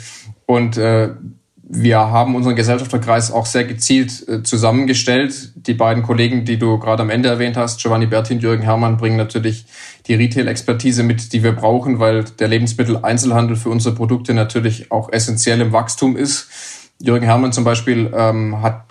[0.45, 1.09] Und äh,
[1.73, 5.53] wir haben unseren Gesellschafterkreis auch sehr gezielt äh, zusammengestellt.
[5.55, 8.97] Die beiden Kollegen, die du gerade am Ende erwähnt hast, Giovanni Berti und Jürgen Herrmann,
[8.97, 9.65] bringen natürlich
[10.07, 15.61] die Retail-Expertise mit, die wir brauchen, weil der Lebensmitteleinzelhandel für unsere Produkte natürlich auch essentiell
[15.61, 16.49] im Wachstum ist.
[16.99, 18.83] Jürgen Herrmann zum Beispiel ähm, hat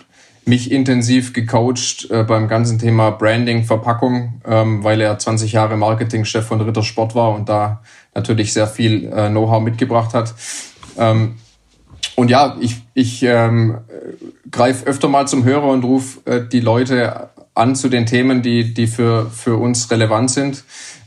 [0.45, 6.47] mich intensiv gecoacht äh, beim ganzen Thema Branding, Verpackung, ähm, weil er 20 Jahre Marketingchef
[6.47, 7.83] von Ritter Sport war und da
[8.15, 10.33] natürlich sehr viel äh, Know-how mitgebracht hat.
[10.97, 11.35] Ähm,
[12.15, 13.77] und ja, ich, ich ähm,
[14.49, 18.73] greife öfter mal zum Hörer und rufe äh, die Leute an zu den Themen, die,
[18.73, 20.63] die für, für uns relevant sind.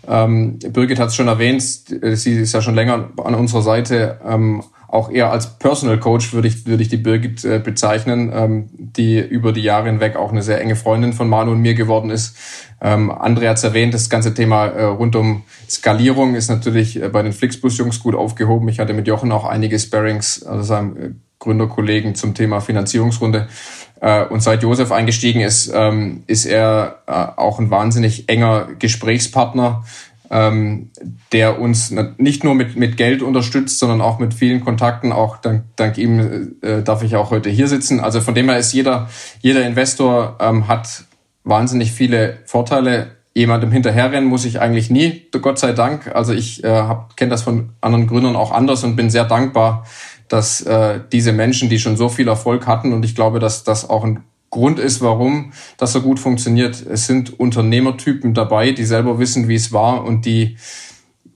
[0.06, 4.20] Ähm, Birgit hat es schon erwähnt, sie ist ja schon länger an unserer Seite.
[4.26, 4.62] Ähm,
[4.94, 9.18] auch eher als Personal Coach würde ich, würde ich die Birgit äh, bezeichnen, ähm, die
[9.18, 12.36] über die Jahre hinweg auch eine sehr enge Freundin von Manu und mir geworden ist.
[12.80, 17.08] Ähm, André hat es erwähnt, das ganze Thema äh, rund um Skalierung ist natürlich äh,
[17.08, 18.68] bei den Flixbus-Jungs gut aufgehoben.
[18.68, 23.48] Ich hatte mit Jochen auch einige Sparings, also seinem äh, Gründerkollegen zum Thema Finanzierungsrunde.
[24.00, 29.84] Äh, und seit Josef eingestiegen ist, ähm, ist er äh, auch ein wahnsinnig enger Gesprächspartner,
[30.30, 30.90] ähm,
[31.32, 35.12] der uns nicht nur mit, mit Geld unterstützt, sondern auch mit vielen Kontakten.
[35.12, 38.00] Auch dank, dank ihm äh, darf ich auch heute hier sitzen.
[38.00, 39.08] Also von dem her ist jeder,
[39.40, 41.04] jeder Investor ähm, hat
[41.44, 43.16] wahnsinnig viele Vorteile.
[43.34, 46.14] Jemandem hinterherrennen muss ich eigentlich nie, Gott sei Dank.
[46.14, 46.84] Also ich äh,
[47.16, 49.84] kenne das von anderen Gründern auch anders und bin sehr dankbar,
[50.28, 53.90] dass äh, diese Menschen, die schon so viel Erfolg hatten, und ich glaube, dass das
[53.90, 54.20] auch ein
[54.54, 56.80] Grund ist, warum das so gut funktioniert.
[56.86, 60.56] Es sind Unternehmertypen dabei, die selber wissen, wie es war und die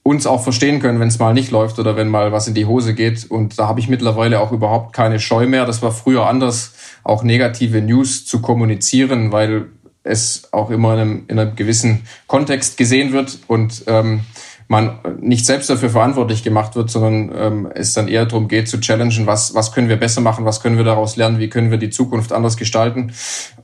[0.04, 2.66] uns auch verstehen können, wenn es mal nicht läuft oder wenn mal was in die
[2.66, 3.28] Hose geht.
[3.28, 5.66] Und da habe ich mittlerweile auch überhaupt keine Scheu mehr.
[5.66, 9.66] Das war früher anders, auch negative News zu kommunizieren, weil
[10.04, 14.20] es auch immer in einem, in einem gewissen Kontext gesehen wird und ähm,
[14.68, 18.78] man nicht selbst dafür verantwortlich gemacht wird, sondern ähm, es dann eher darum geht zu
[18.80, 21.78] challengen, was, was können wir besser machen, was können wir daraus lernen, wie können wir
[21.78, 23.12] die Zukunft anders gestalten.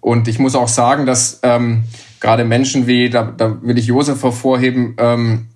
[0.01, 1.85] Und ich muss auch sagen, dass ähm,
[2.21, 5.49] gerade Menschen wie, da, da will ich Josef hervorheben, ähm,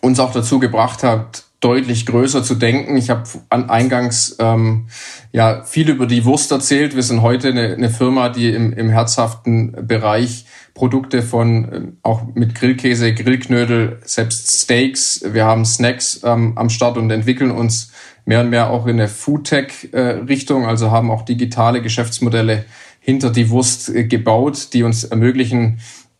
[0.00, 2.96] uns auch dazu gebracht hat, deutlich größer zu denken.
[2.96, 4.86] Ich habe an eingangs ähm,
[5.32, 6.94] ja viel über die Wurst erzählt.
[6.94, 12.22] Wir sind heute eine, eine Firma, die im, im herzhaften Bereich Produkte von ähm, auch
[12.34, 15.24] mit Grillkäse, Grillknödel, selbst Steaks.
[15.26, 17.92] Wir haben Snacks ähm, am Start und entwickeln uns
[18.26, 22.66] mehr und mehr auch in eine Foodtech-Richtung, äh, also haben auch digitale Geschäftsmodelle
[23.00, 25.78] hinter die Wurst äh, gebaut, die uns ermöglichen,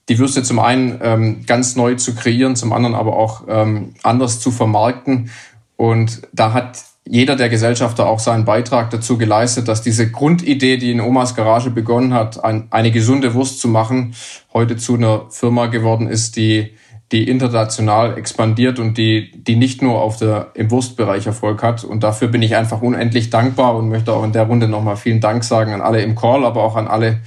[0.09, 4.41] die Würste zum einen ähm, ganz neu zu kreieren, zum anderen aber auch ähm, anders
[4.41, 5.31] zu vermarkten.
[5.77, 10.91] Und da hat jeder der Gesellschafter auch seinen Beitrag dazu geleistet, dass diese Grundidee, die
[10.91, 14.15] in Omas Garage begonnen hat, ein, eine gesunde Wurst zu machen,
[14.53, 16.75] heute zu einer Firma geworden ist, die
[17.13, 21.85] die international expandiert und die, die nicht nur auf der, im Wurstbereich Erfolg hat.
[21.85, 25.21] Und dafür bin ich einfach unendlich dankbar und möchte auch in der Runde nochmal vielen
[25.21, 27.21] Dank sagen an alle im Call, aber auch an alle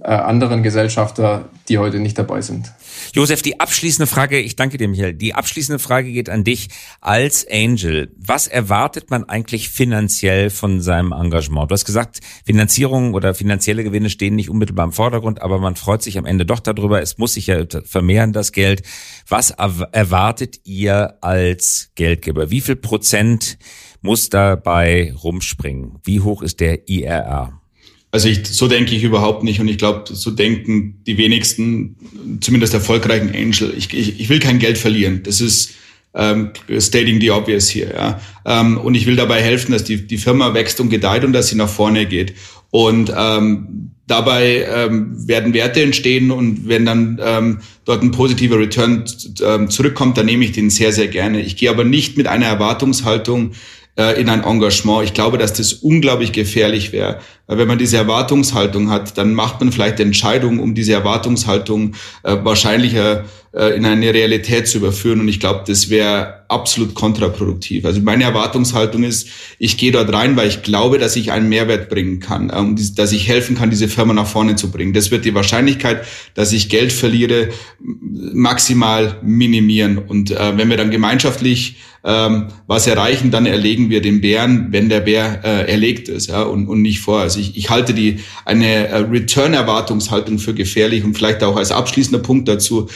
[0.00, 2.72] äh, anderen Gesellschafter, die heute nicht dabei sind.
[3.14, 5.14] Josef, die abschließende Frage, ich danke dir, Michael.
[5.14, 6.68] Die abschließende Frage geht an dich
[7.00, 8.12] als Angel.
[8.16, 11.70] Was erwartet man eigentlich finanziell von seinem Engagement?
[11.70, 16.02] Du hast gesagt, Finanzierung oder finanzielle Gewinne stehen nicht unmittelbar im Vordergrund, aber man freut
[16.02, 17.02] sich am Ende doch darüber.
[17.02, 18.82] Es muss sich ja vermehren, das Geld.
[19.28, 22.50] Was erwartet ihr als Geldgeber?
[22.50, 23.58] Wie viel Prozent
[24.00, 25.98] muss dabei rumspringen?
[26.04, 27.60] Wie hoch ist der IRR?
[28.10, 31.96] Also ich, so denke ich überhaupt nicht und ich glaube, so denken die wenigsten,
[32.40, 33.74] zumindest erfolgreichen Angel.
[33.76, 35.22] Ich, ich, ich will kein Geld verlieren.
[35.24, 35.74] Das ist
[36.14, 37.92] ähm, stating the obvious hier.
[37.94, 38.20] Ja.
[38.46, 41.48] Ähm, und ich will dabei helfen, dass die, die Firma wächst und gedeiht und dass
[41.48, 42.34] sie nach vorne geht.
[42.70, 49.04] Und ähm, dabei ähm, werden Werte entstehen und wenn dann ähm, dort ein positiver Return
[49.44, 51.40] ähm, zurückkommt, dann nehme ich den sehr, sehr gerne.
[51.42, 53.52] Ich gehe aber nicht mit einer Erwartungshaltung
[53.98, 55.04] äh, in ein Engagement.
[55.04, 57.18] Ich glaube, dass das unglaublich gefährlich wäre.
[57.48, 63.24] Wenn man diese Erwartungshaltung hat, dann macht man vielleicht Entscheidungen, um diese Erwartungshaltung äh, wahrscheinlicher
[63.58, 65.18] äh, in eine Realität zu überführen.
[65.18, 67.84] Und ich glaube, das wäre absolut kontraproduktiv.
[67.84, 71.88] Also meine Erwartungshaltung ist, ich gehe dort rein, weil ich glaube, dass ich einen Mehrwert
[71.88, 74.92] bringen kann, ähm, dass ich helfen kann, diese Firma nach vorne zu bringen.
[74.92, 77.48] Das wird die Wahrscheinlichkeit, dass ich Geld verliere,
[77.80, 79.98] maximal minimieren.
[79.98, 84.88] Und äh, wenn wir dann gemeinschaftlich ähm, was erreichen, dann erlegen wir den Bären, wenn
[84.88, 87.20] der Bär äh, erlegt ist ja, und, und nicht vor.
[87.20, 92.20] Also ich, ich halte die eine äh, Return-Erwartungshaltung für gefährlich und vielleicht auch als abschließender
[92.20, 92.88] Punkt dazu.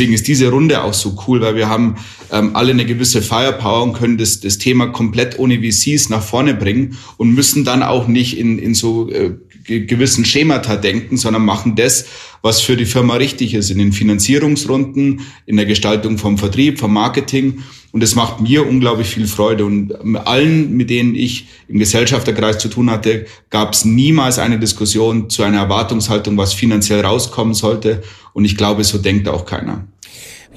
[0.00, 1.96] Deswegen ist diese Runde auch so cool, weil wir haben
[2.32, 6.54] ähm, alle eine gewisse Firepower und können das, das Thema komplett ohne VCs nach vorne
[6.54, 9.32] bringen und müssen dann auch nicht in, in so äh,
[9.64, 12.06] gewissen Schemata denken, sondern machen das,
[12.40, 16.94] was für die Firma richtig ist, in den Finanzierungsrunden, in der Gestaltung vom Vertrieb, vom
[16.94, 17.62] Marketing.
[17.92, 19.64] Und es macht mir unglaublich viel Freude.
[19.64, 19.92] Und
[20.26, 25.42] allen, mit denen ich im Gesellschafterkreis zu tun hatte, gab es niemals eine Diskussion zu
[25.42, 28.02] einer Erwartungshaltung, was finanziell rauskommen sollte.
[28.32, 29.86] Und ich glaube, so denkt auch keiner.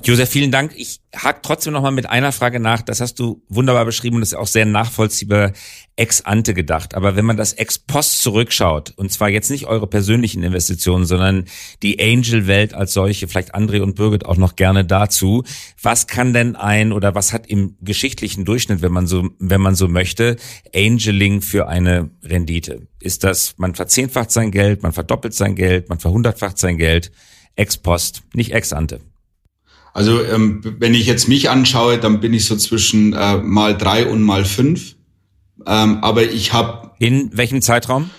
[0.06, 0.74] Josef, vielen Dank.
[0.76, 2.82] Ich hake trotzdem noch mal mit einer Frage nach.
[2.82, 5.54] Das hast du wunderbar beschrieben und das ist auch sehr nachvollziehbar
[5.96, 6.94] ex ante gedacht.
[6.94, 11.46] Aber wenn man das ex post zurückschaut, und zwar jetzt nicht eure persönlichen Investitionen, sondern
[11.84, 15.46] die Angel-Welt als solche, vielleicht André und Birgit auch noch gerne dazu.
[15.82, 19.76] Was kann denn ein oder was hat im geschichtlichen Durchschnitt, wenn man so, wenn man
[19.76, 20.36] so möchte,
[20.76, 22.88] Angeling für eine Rendite?
[23.00, 27.14] Ist das, man verzehnfacht sein Geld, man verdoppelt sein Geld, man verhundertfacht sein Geld,
[27.56, 29.00] ex post, nicht ex ante?
[29.94, 34.08] Also ähm, wenn ich jetzt mich anschaue, dann bin ich so zwischen äh, mal drei
[34.08, 34.96] und mal fünf.
[35.66, 38.10] Ähm, aber ich habe in welchem Zeitraum?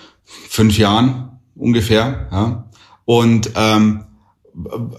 [0.49, 2.29] Fünf Jahren ungefähr.
[2.31, 2.71] Ja.
[3.05, 4.05] Und ähm,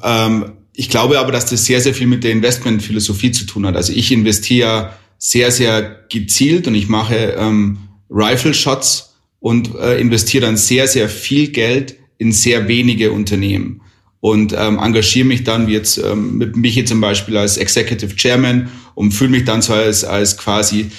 [0.03, 3.75] ähm, ich glaube aber, dass das sehr, sehr viel mit der Investmentphilosophie zu tun hat.
[3.75, 7.77] Also ich investiere sehr, sehr gezielt und ich mache ähm,
[8.09, 13.81] Rifle Shots und äh, investiere dann sehr, sehr viel Geld in sehr wenige Unternehmen
[14.25, 18.71] und ähm, engagiere mich dann wie jetzt ähm, mit Michi zum Beispiel als Executive Chairman
[18.95, 20.89] und fühle mich dann so als, als quasi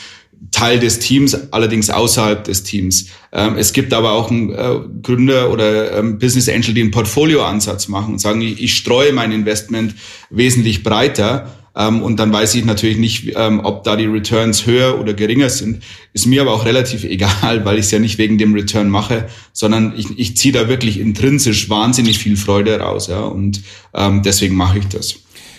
[0.53, 3.09] Teil des Teams, allerdings außerhalb des Teams.
[3.33, 7.89] Ähm, es gibt aber auch einen äh, Gründer oder ähm, Business Angel, die einen Portfolioansatz
[7.89, 9.97] machen und sagen, ich, ich streue mein Investment
[10.31, 14.99] wesentlich breiter ähm, und dann weiß ich natürlich nicht, ähm, ob da die Returns höher
[14.99, 15.83] oder geringer sind.
[16.15, 19.29] Ist mir aber auch relativ egal, weil ich es ja nicht wegen dem Return mache,
[19.53, 23.09] sondern ich, ich ziehe da wirklich intrinsisch wahnsinnig viel Freude raus.
[23.09, 23.63] Ja, und
[23.95, 25.17] ähm, deswegen mache ich das.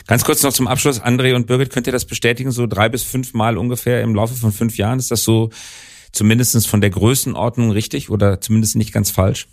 [0.07, 2.51] Ganz kurz noch zum Abschluss, André und Birgit, könnt ihr das bestätigen?
[2.51, 5.49] So drei bis fünf Mal ungefähr im Laufe von fünf Jahren ist das so
[6.13, 9.47] zumindestens von der Größenordnung richtig oder zumindest nicht ganz falsch?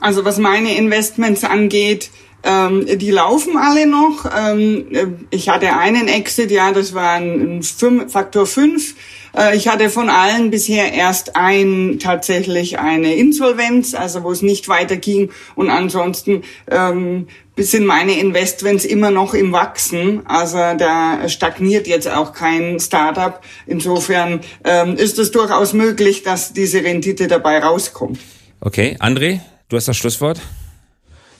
[0.00, 2.10] Also was meine Investments angeht,
[2.46, 4.24] ähm, die laufen alle noch.
[4.24, 8.94] Ähm, äh, ich hatte einen Exit, ja, das war ein, ein Faktor 5.
[9.36, 14.68] Äh, ich hatte von allen bisher erst ein tatsächlich eine Insolvenz, also wo es nicht
[14.68, 15.30] weiterging.
[15.56, 17.26] Und ansonsten ähm,
[17.58, 20.24] sind meine Investments immer noch im Wachsen.
[20.26, 23.40] Also da stagniert jetzt auch kein Startup.
[23.66, 28.20] Insofern ähm, ist es durchaus möglich, dass diese Rendite dabei rauskommt.
[28.60, 30.40] Okay, André, du hast das Schlusswort.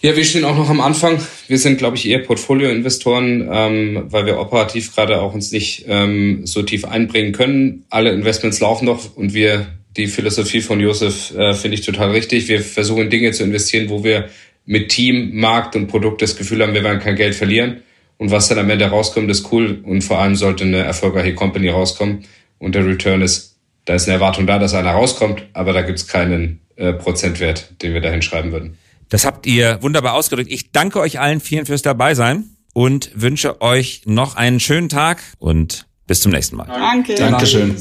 [0.07, 1.19] Ja, wir stehen auch noch am Anfang.
[1.49, 6.47] Wir sind, glaube ich, eher Portfolio-Investoren, ähm, weil wir operativ gerade auch uns nicht ähm,
[6.47, 7.85] so tief einbringen können.
[7.90, 9.66] Alle Investments laufen noch und wir,
[9.97, 12.47] die Philosophie von Josef äh, finde ich total richtig.
[12.47, 14.29] Wir versuchen Dinge zu investieren, wo wir
[14.64, 17.83] mit Team, Markt und Produkt das Gefühl haben, wir werden kein Geld verlieren.
[18.16, 19.81] Und was dann am Ende rauskommt, ist cool.
[19.83, 22.27] Und vor allem sollte eine erfolgreiche Company rauskommen.
[22.61, 25.99] Und der Return ist, da ist eine Erwartung da, dass einer rauskommt, aber da gibt
[25.99, 28.79] es keinen äh, Prozentwert, den wir da hinschreiben würden.
[29.09, 30.51] Das habt ihr wunderbar ausgedrückt.
[30.51, 35.87] Ich danke euch allen vielen fürs Dabeisein und wünsche euch noch einen schönen Tag und
[36.07, 36.66] bis zum nächsten Mal.
[36.66, 37.14] Danke.
[37.14, 37.77] Dankeschön.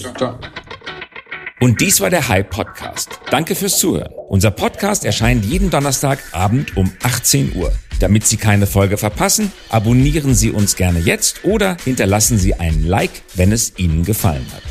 [1.60, 3.20] Und dies war der Hype Podcast.
[3.32, 4.14] Danke fürs Zuhören.
[4.28, 7.74] Unser Podcast erscheint jeden Donnerstagabend um 18 Uhr.
[8.00, 13.24] Damit Sie keine Folge verpassen, abonnieren Sie uns gerne jetzt oder hinterlassen Sie einen Like,
[13.34, 14.62] wenn es Ihnen gefallen hat.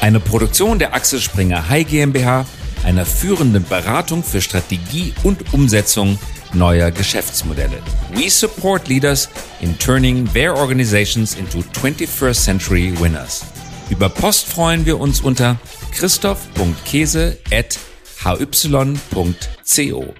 [0.00, 2.46] Eine Produktion der Axel Springer High GmbH
[2.84, 6.18] einer führenden Beratung für Strategie und Umsetzung
[6.54, 7.78] neuer Geschäftsmodelle.
[8.14, 9.28] We support leaders
[9.60, 13.44] in turning their organizations into 21st century winners.
[13.90, 15.58] Über Post freuen wir uns unter
[15.92, 17.78] christoph.käse at
[18.24, 20.14] hy.co.